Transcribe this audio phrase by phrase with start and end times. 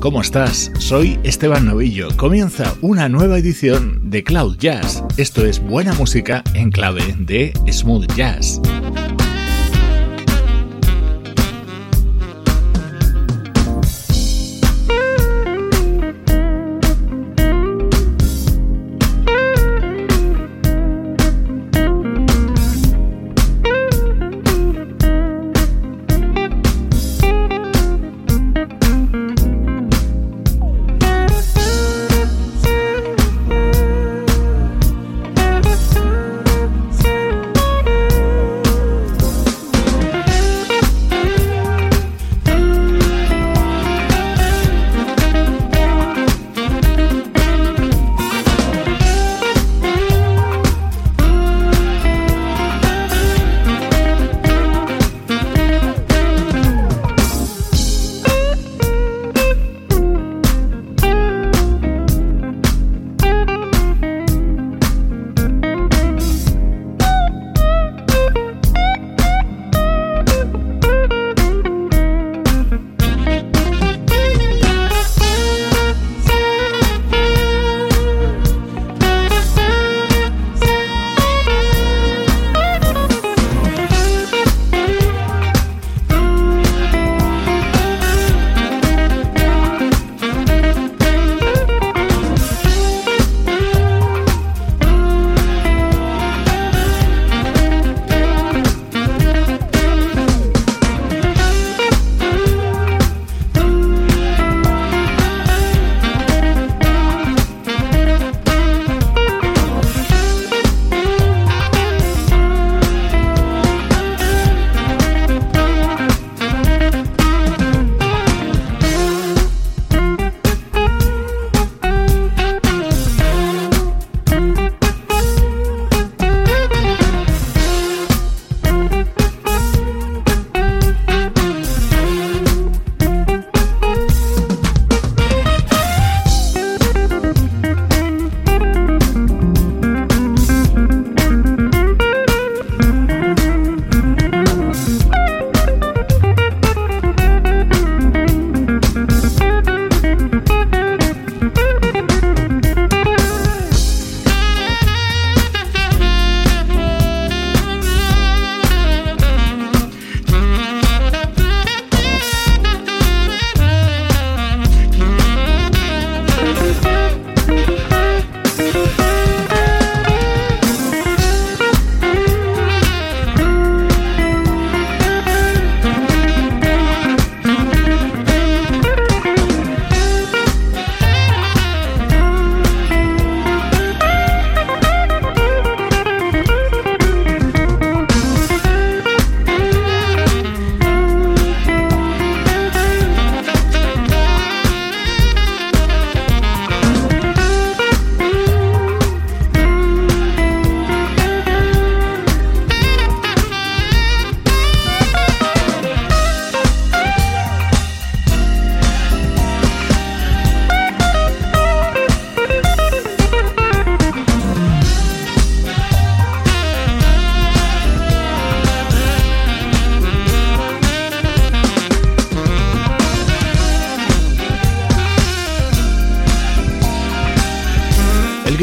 [0.00, 0.70] ¿Cómo estás?
[0.78, 2.08] Soy Esteban Novillo.
[2.16, 5.02] Comienza una nueva edición de Cloud Jazz.
[5.16, 8.60] Esto es buena música en clave de smooth jazz.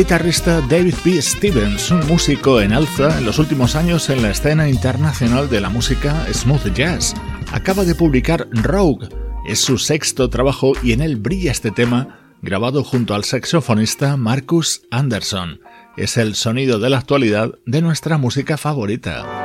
[0.06, 1.19] Guitarrista David P.
[1.19, 5.69] Stevens, un músico en alza en los últimos años en la escena internacional de la
[5.69, 7.16] música smooth jazz.
[7.52, 9.10] Acaba de publicar Rogue,
[9.48, 14.84] es su sexto trabajo y en él brilla este tema grabado junto al saxofonista Marcus
[14.92, 15.60] Anderson.
[15.98, 19.44] Es el sonido de la actualidad de nuestra música favorita.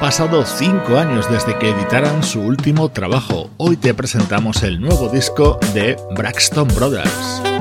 [0.00, 3.50] Pasado cinco años desde que editaran su último trabajo.
[3.58, 7.59] Hoy te presentamos el nuevo disco de Braxton Brothers.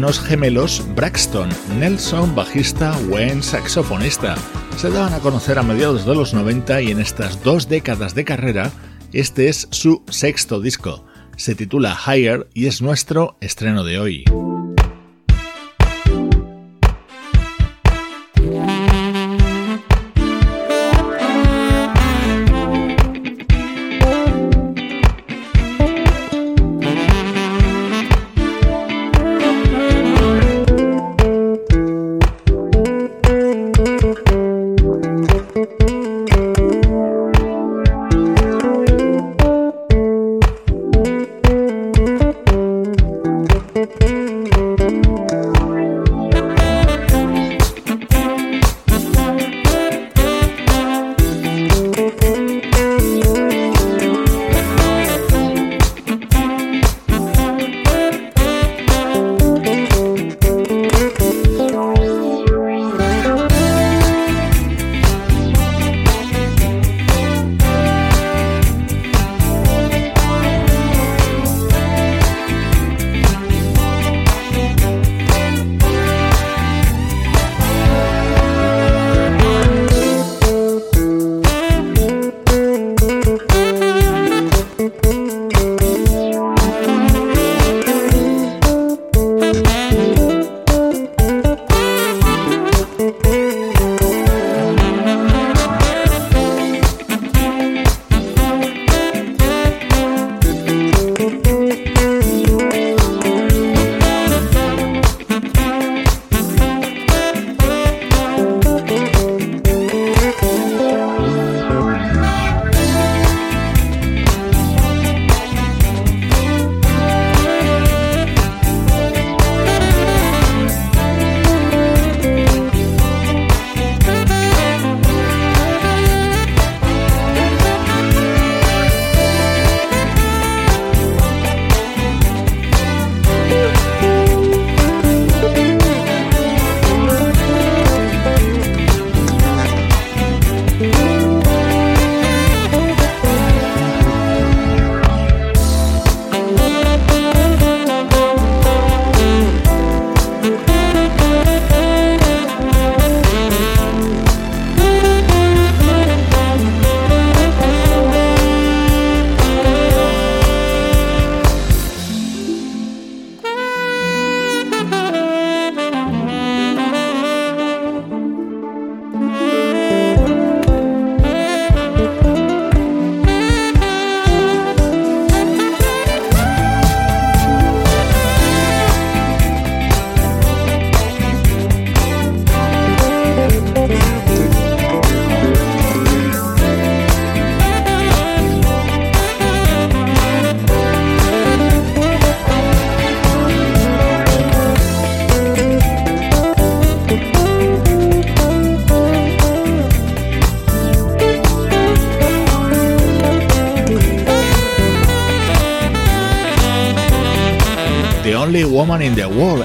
[0.00, 4.34] Hermanos gemelos Braxton, Nelson bajista, Wayne saxofonista.
[4.78, 8.24] Se daban a conocer a mediados de los 90 y en estas dos décadas de
[8.24, 8.72] carrera,
[9.12, 11.04] este es su sexto disco.
[11.36, 14.24] Se titula Higher y es nuestro estreno de hoy.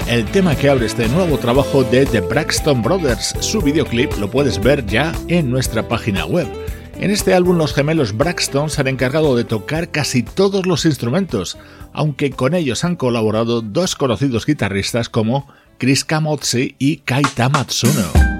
[0.08, 3.34] El tema que abre este nuevo trabajo de The Braxton Brothers.
[3.40, 6.46] Su videoclip lo puedes ver ya en nuestra página web.
[6.98, 11.58] En este álbum los gemelos Braxton se han encargado de tocar casi todos los instrumentos,
[11.92, 15.48] aunque con ellos han colaborado dos conocidos guitarristas como
[15.78, 18.35] Chris Camozzi y Kaita Matsuno.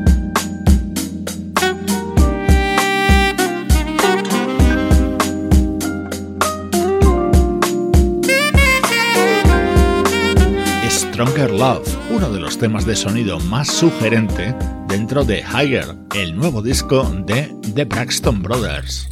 [11.16, 14.54] Stronger Love, uno de los temas de sonido más sugerente
[14.86, 19.08] dentro de Higher, el nuevo disco de The Braxton Brothers.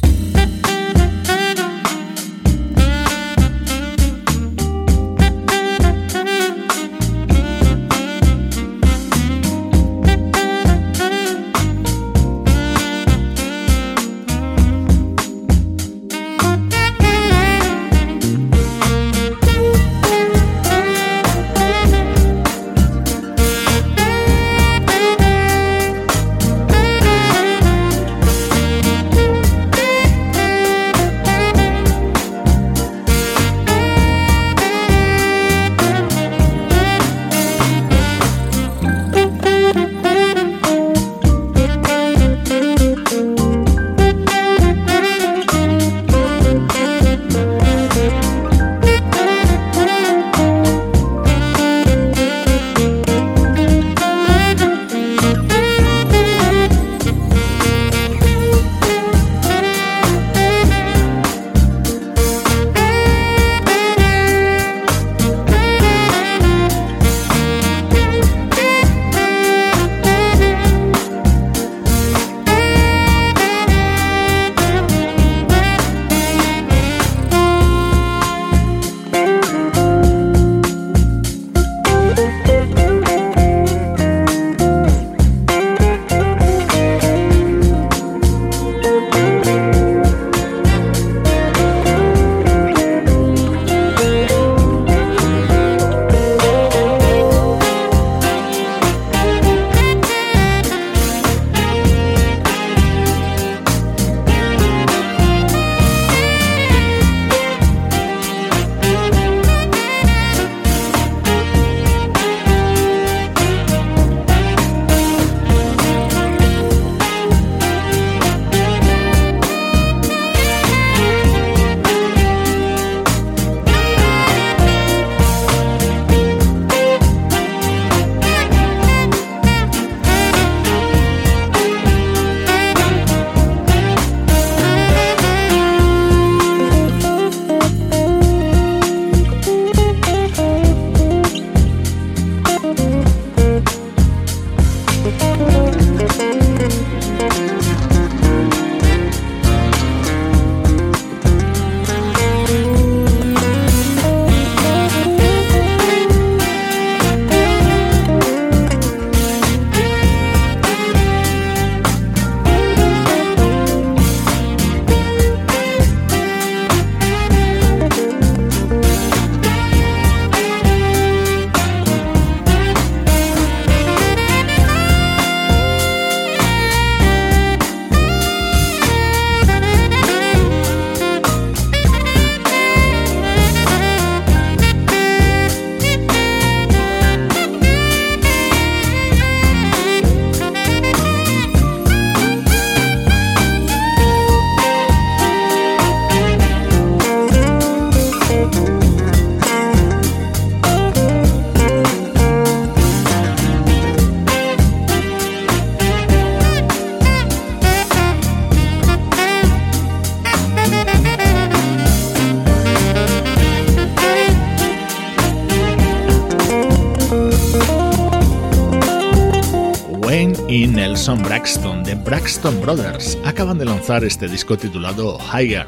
[222.53, 225.65] Brothers acaban de lanzar este disco titulado Higher.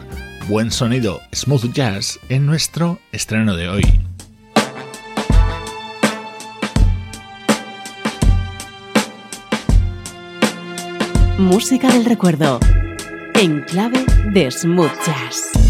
[0.48, 3.82] Buen sonido, smooth jazz en nuestro estreno de hoy.
[11.40, 12.60] Música del recuerdo
[13.34, 15.67] en clave de smooth jazz.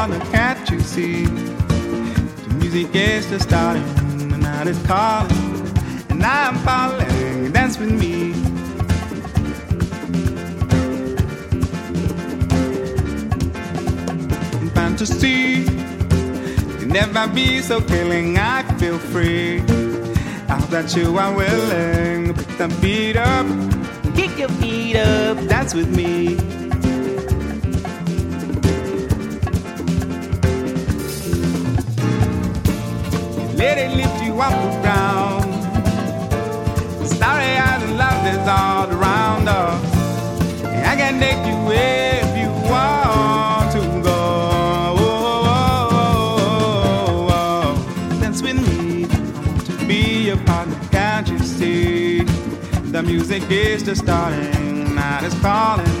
[0.00, 1.26] darling, can't you see?
[1.26, 3.84] The music is just starting,
[4.30, 5.30] the night is calling,
[6.08, 7.52] and I'm falling.
[7.52, 8.32] Dance with me.
[14.74, 15.64] Fantasy
[16.78, 18.38] can never be so killing.
[18.38, 19.60] I feel free.
[20.48, 23.46] I hope that you are willing, pick the beat up,
[24.16, 26.59] kick your feet up, dance with me.
[33.70, 35.44] let it lift you off the ground.
[37.06, 39.84] Starry eyes and love that's all around us.
[40.92, 44.22] I can take you if you want to go.
[44.98, 45.46] Oh,
[45.92, 49.06] oh, oh, Dance with me
[49.66, 52.22] to be a partner, can't you see?
[52.94, 55.99] The music is just starting, night is calling.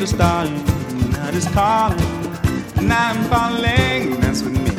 [0.00, 0.64] Just starting,
[1.12, 2.00] night is calling,
[2.76, 4.18] and I'm falling.
[4.18, 4.70] Dance with me,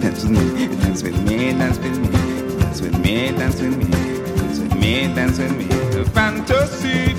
[0.00, 2.10] dance with me, dance with me, dance with me,
[2.58, 5.66] dance with me, dance with me, dance with me, dance with me.
[6.00, 7.12] A fantasy,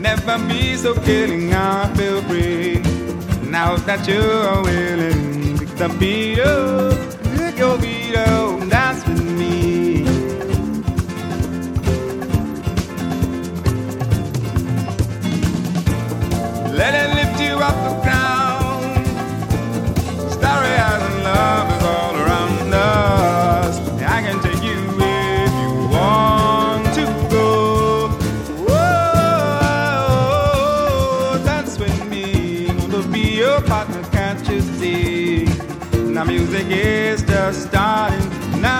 [0.00, 1.54] never be so killing.
[1.54, 2.82] I feel free
[3.48, 5.58] now that you are willing.
[5.58, 6.98] Pick the beat up,
[7.36, 7.78] pick your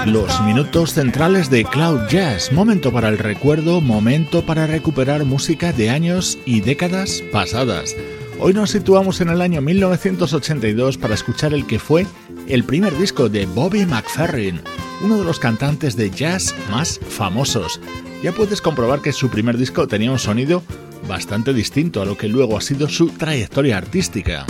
[0.07, 5.89] Los minutos centrales de Cloud Jazz, momento para el recuerdo, momento para recuperar música de
[5.89, 7.97] años y décadas pasadas.
[8.41, 12.07] Hoy nos situamos en el año 1982 para escuchar el que fue
[12.47, 14.61] el primer disco de Bobby McFerrin,
[15.03, 17.81] uno de los cantantes de jazz más famosos.
[18.23, 20.63] Ya puedes comprobar que su primer disco tenía un sonido
[21.09, 24.45] bastante distinto a lo que luego ha sido su trayectoria artística.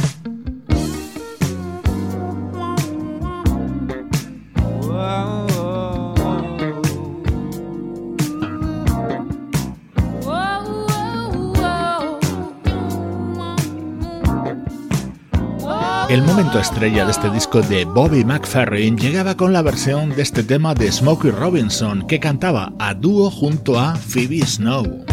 [16.08, 20.42] El momento estrella de este disco de Bobby McFerrin llegaba con la versión de este
[20.42, 25.04] tema de Smokey Robinson que cantaba a dúo junto a Phoebe Snow.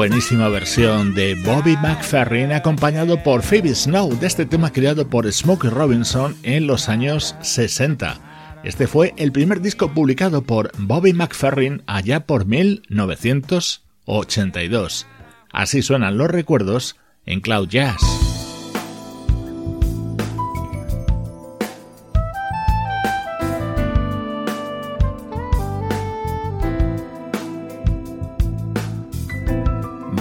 [0.00, 5.68] Buenísima versión de Bobby McFerrin acompañado por Phoebe Snow de este tema creado por Smokey
[5.68, 8.18] Robinson en los años 60.
[8.64, 15.06] Este fue el primer disco publicado por Bobby McFerrin allá por 1982.
[15.52, 18.00] Así suenan los recuerdos en Cloud Jazz.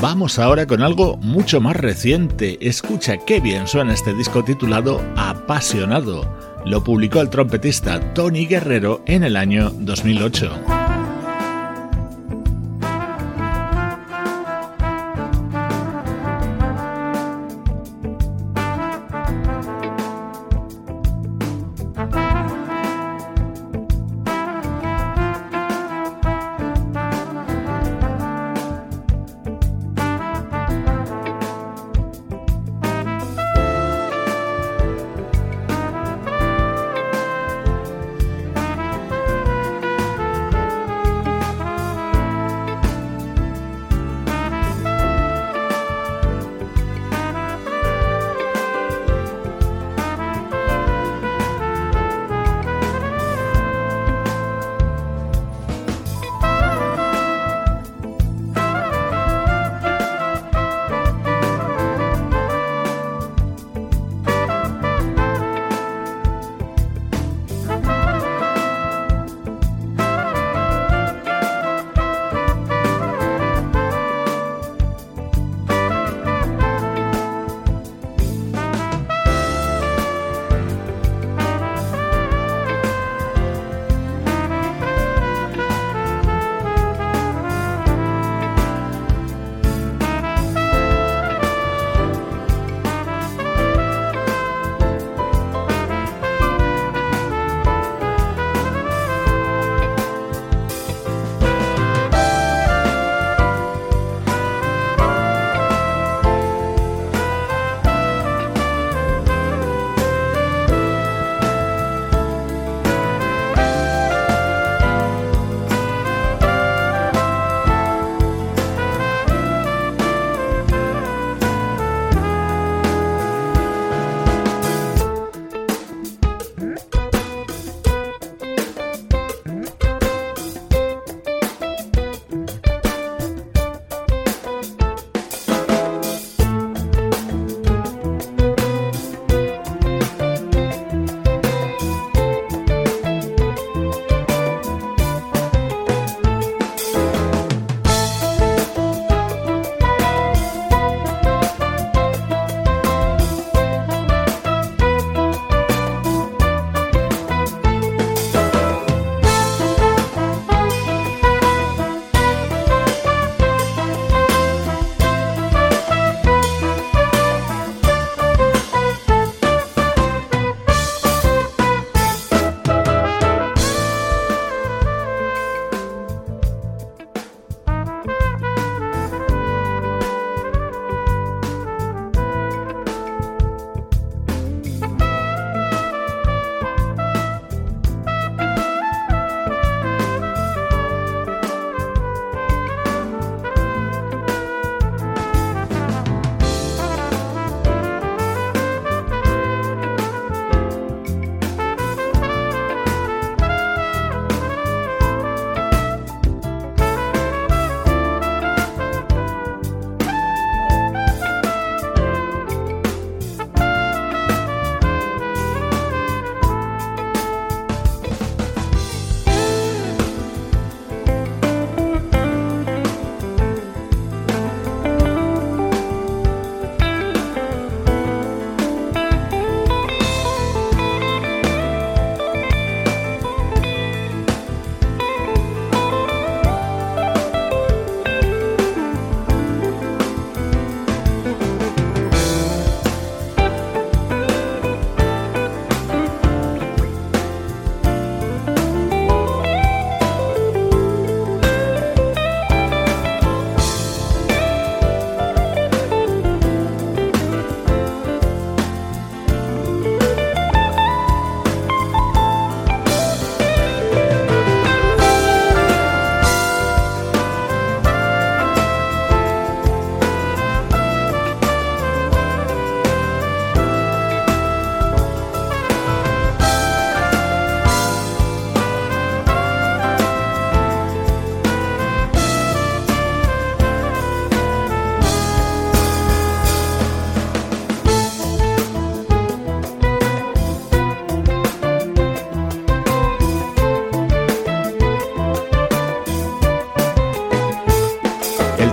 [0.02, 2.58] Vamos ahora con algo mucho más reciente.
[2.62, 6.24] Escucha qué bien suena este disco titulado Apasionado.
[6.66, 10.79] Lo publicó el trompetista Tony Guerrero en el año 2008.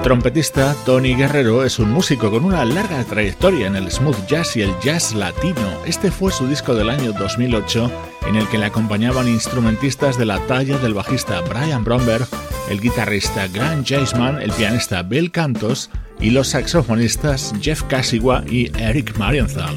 [0.06, 4.62] Trompetista Tony Guerrero es un músico con una larga trayectoria en el smooth jazz y
[4.62, 5.82] el jazz latino.
[5.84, 7.90] Este fue su disco del año 2008
[8.28, 12.28] en el que le acompañaban instrumentistas de la talla del bajista Brian Bromberg,
[12.70, 15.90] el guitarrista Grant Jaisman, el pianista Bill Cantos
[16.20, 19.76] y los saxofonistas Jeff Casigua y Eric Marienthal.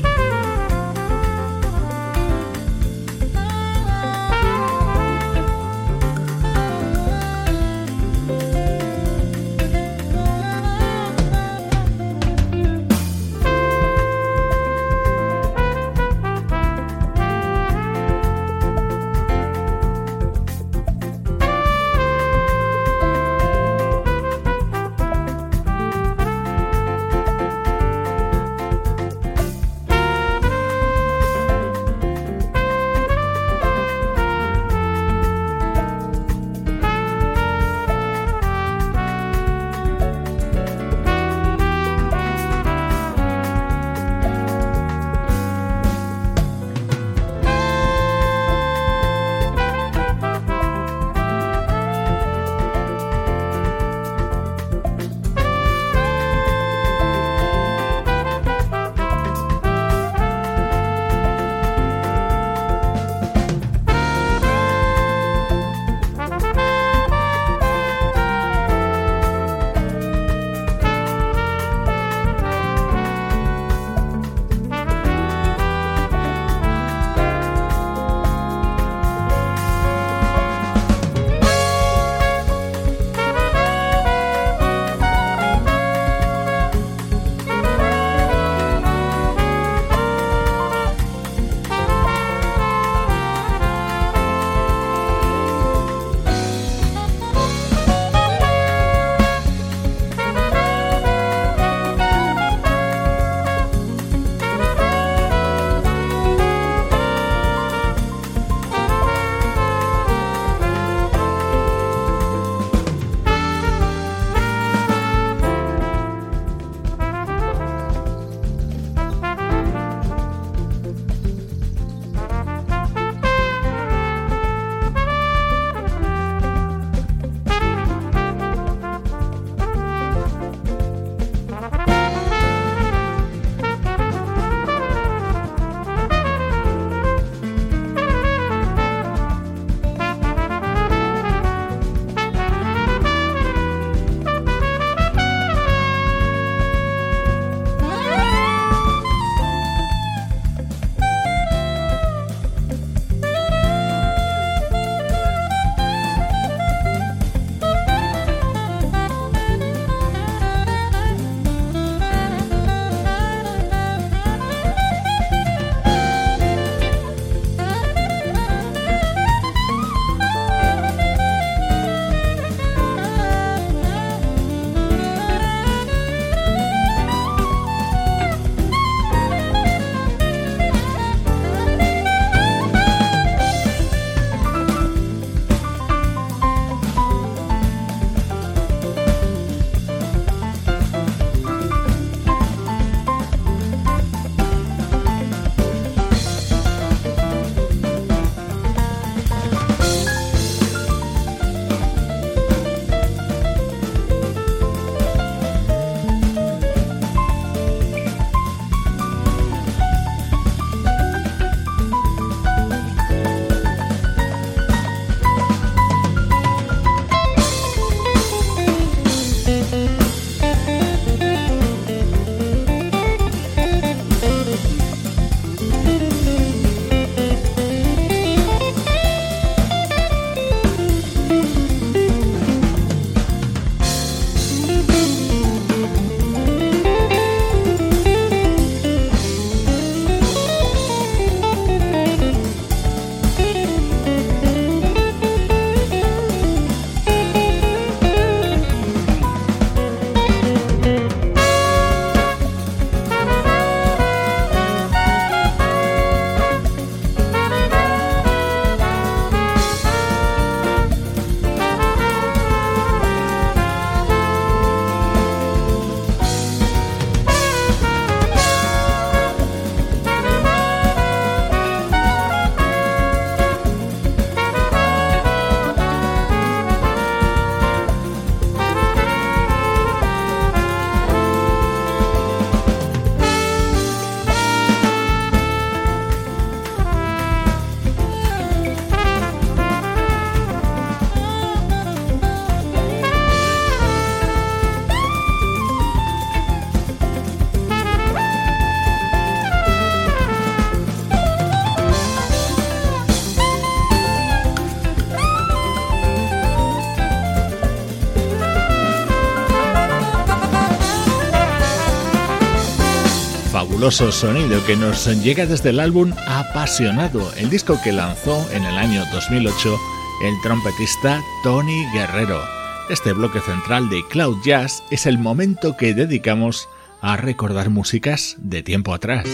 [313.87, 319.03] Sonido que nos llega desde el álbum Apasionado, el disco que lanzó en el año
[319.11, 319.79] 2008
[320.23, 322.41] el trompetista Tony Guerrero.
[322.89, 326.67] Este bloque central de Cloud Jazz es el momento que dedicamos
[327.01, 329.25] a recordar músicas de tiempo atrás.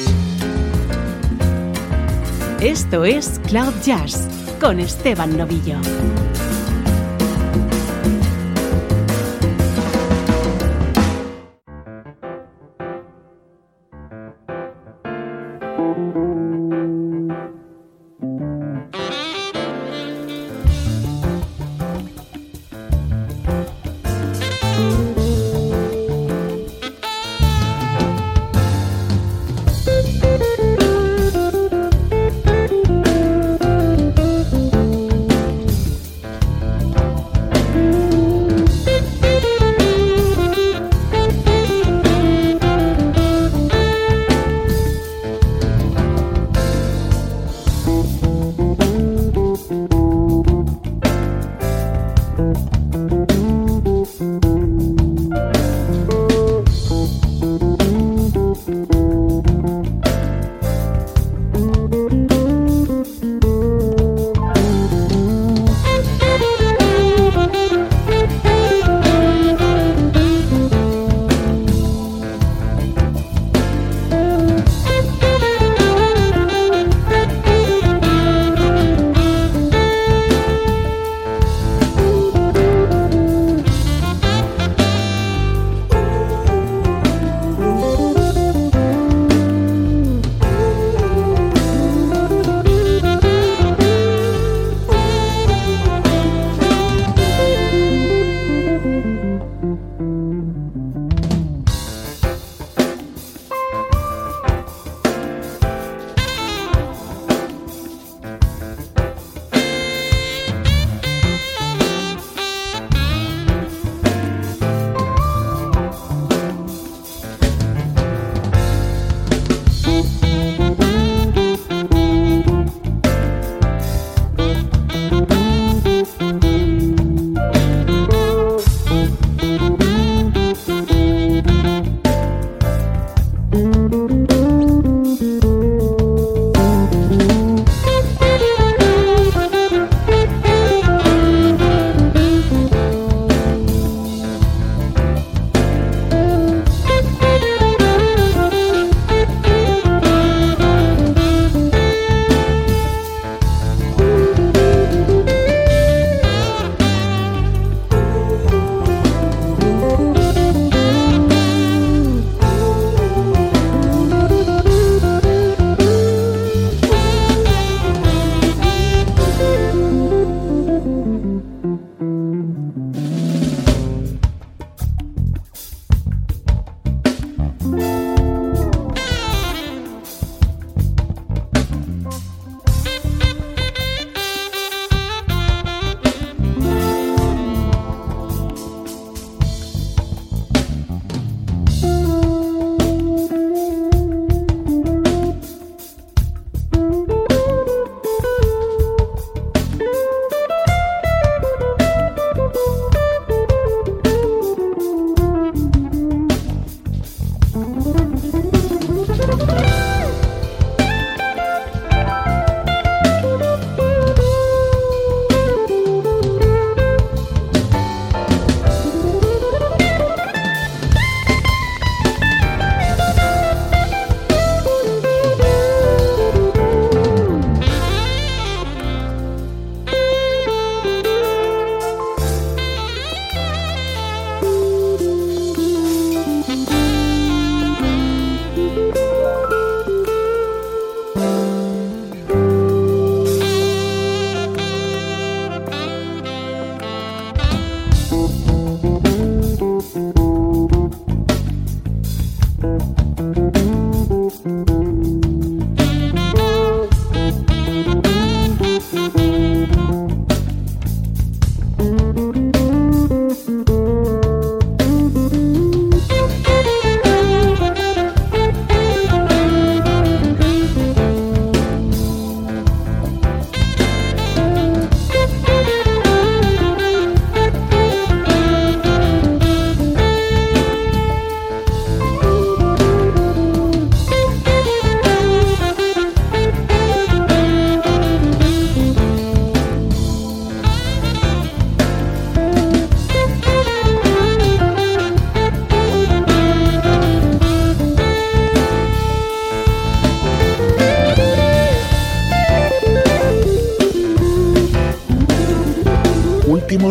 [2.61, 4.27] Esto es Cloud Jazz
[4.61, 5.79] con Esteban Novillo.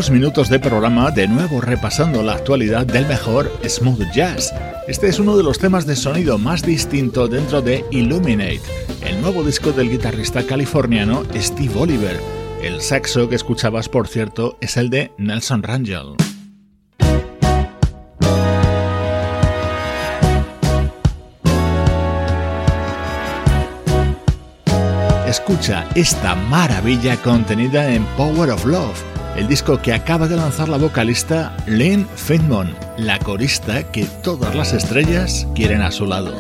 [0.05, 4.53] Últimos minutos de programa, de nuevo repasando la actualidad del mejor smooth jazz.
[4.87, 8.61] Este es uno de los temas de sonido más distinto dentro de Illuminate,
[9.03, 12.21] el nuevo disco del guitarrista californiano Steve Oliver.
[12.63, 16.17] El saxo que escuchabas, por cierto, es el de Nelson Rangel.
[25.27, 30.77] Escucha esta maravilla contenida en Power of Love, el disco que acaba de lanzar la
[30.77, 36.35] vocalista Lynn Finmon, la corista que todas las estrellas quieren a su lado.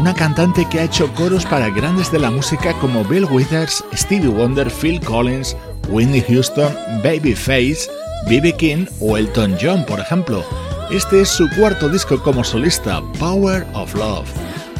[0.00, 4.28] Una cantante que ha hecho coros para grandes de la música como Bill Withers, Stevie
[4.28, 5.54] Wonder, Phil Collins,
[5.90, 6.72] Whitney Houston,
[7.04, 7.90] Babyface,
[8.26, 8.54] B.B.
[8.56, 10.42] King o Elton John, por ejemplo.
[10.90, 14.30] Este es su cuarto disco como solista, Power of Love.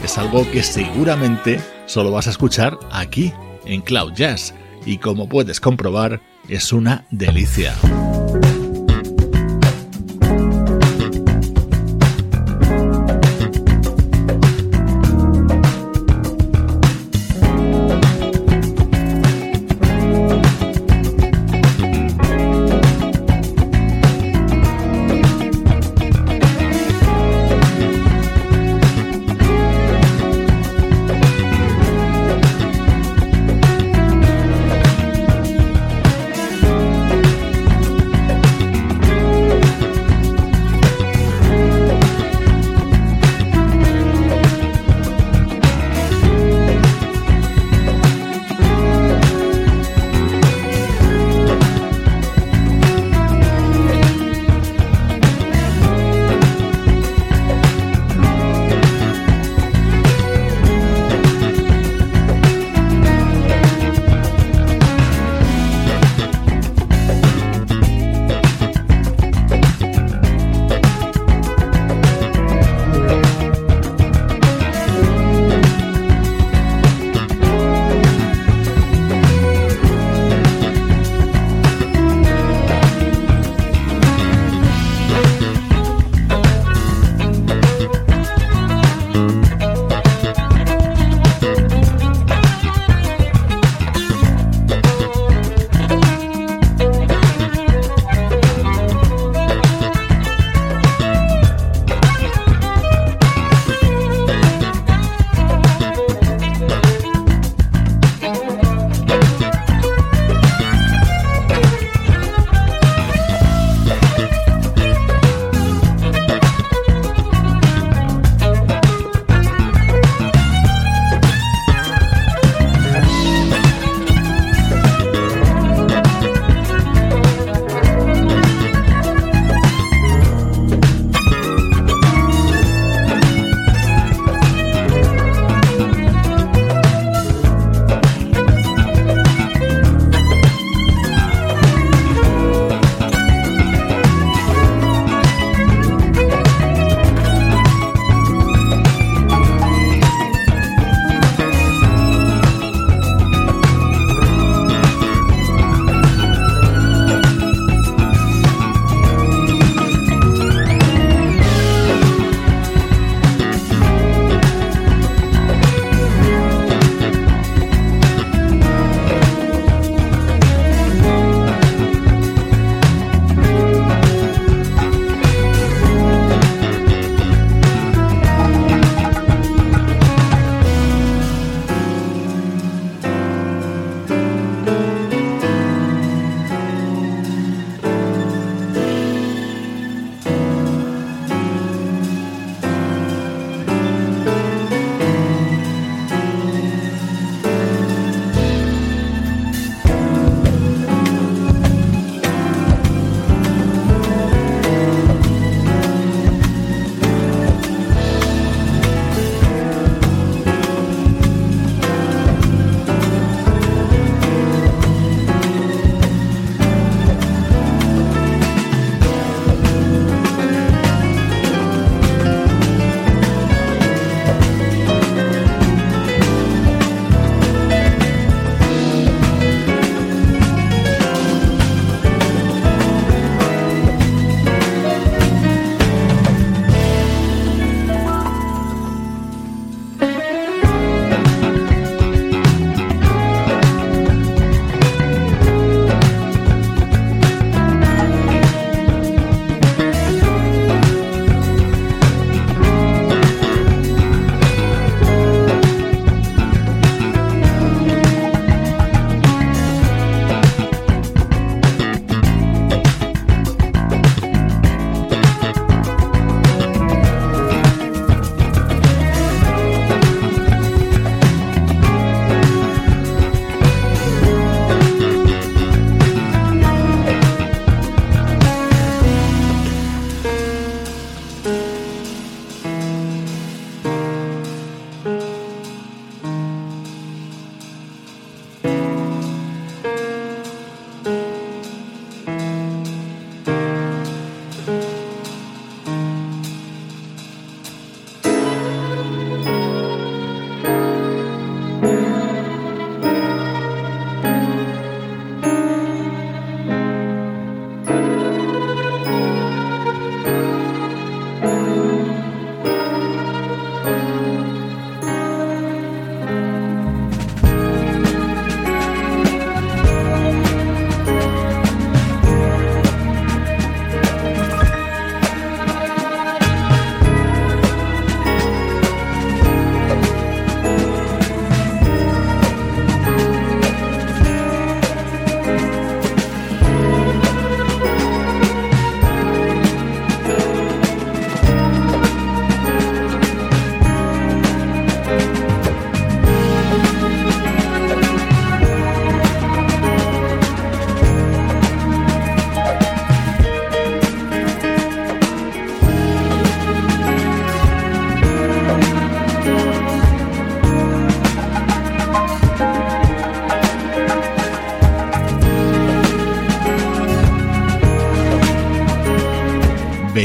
[0.02, 3.30] Es algo que seguramente solo vas a escuchar aquí,
[3.66, 4.54] en Cloud Jazz,
[4.86, 7.74] y como puedes comprobar, es una delicia.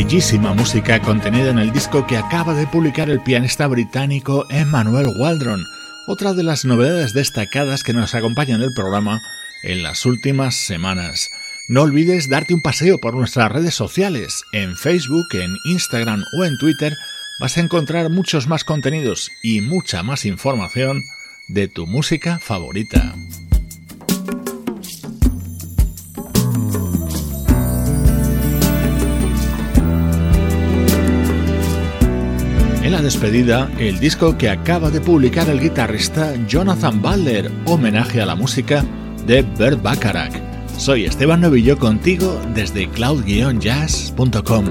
[0.06, 5.66] Bellísima música contenida en el disco que acaba de publicar el pianista británico Emmanuel Waldron,
[6.06, 9.24] otra de las novedades destacadas que nos acompaña en el programa
[9.64, 11.32] en las últimas semanas.
[11.68, 14.44] No olvides darte un paseo por nuestras redes sociales.
[14.52, 16.96] En Facebook, en Instagram o en Twitter
[17.40, 21.04] vas a encontrar muchos más contenidos y mucha más información
[21.48, 23.16] de tu música favorita.
[32.96, 38.36] La despedida, el disco que acaba de publicar el guitarrista Jonathan Butler, homenaje a la
[38.36, 38.86] música
[39.28, 40.32] de Bert Bacharach.
[40.78, 44.66] Soy Esteban Novillo contigo desde cloud-jazz.com.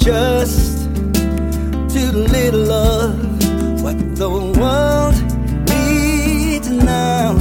[0.00, 0.88] just
[1.92, 3.37] too little love.
[3.88, 5.16] What the world
[5.70, 7.32] needs now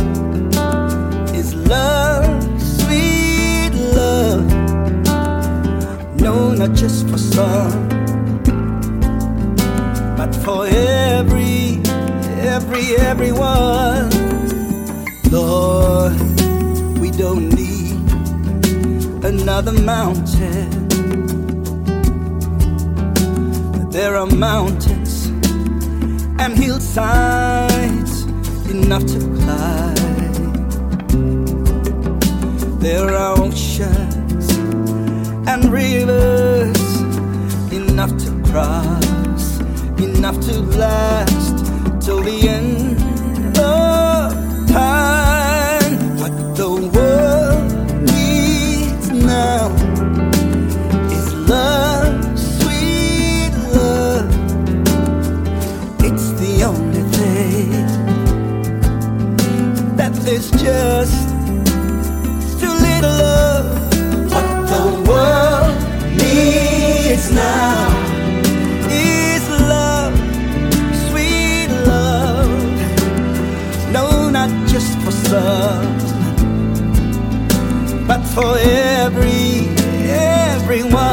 [1.35, 4.45] is love, sweet love.
[6.21, 7.89] No, not just for some,
[10.15, 11.81] but for every,
[12.39, 14.09] every, everyone.
[15.29, 16.15] Lord,
[17.01, 17.97] we don't need
[19.25, 20.87] another mountain
[23.91, 24.96] There are mountains
[26.39, 28.23] and hillsides
[28.69, 29.97] enough to climb.
[32.79, 34.49] There are oceans
[35.47, 37.01] and rivers
[37.71, 39.59] enough to cross,
[39.99, 41.55] enough to last
[42.05, 43.06] till the end
[60.67, 61.29] just
[62.59, 63.67] too little love.
[64.33, 65.75] What the world
[66.21, 67.87] needs now
[68.89, 69.43] is
[69.73, 70.13] love,
[71.07, 72.51] sweet love.
[73.95, 75.87] No, not just for some,
[78.09, 79.69] but for every,
[80.09, 81.06] everyone.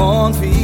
[0.00, 0.59] cornfield.